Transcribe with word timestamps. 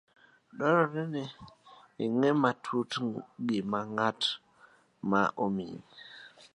Dwarore 0.55 1.03
ni 1.13 1.23
ing'e 2.03 2.29
matut 2.41 2.91
gima 3.47 3.79
ng'at 3.93 4.21
ma 5.09 5.21
omiyi 5.43 5.79